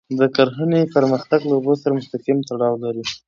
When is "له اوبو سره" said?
1.45-1.95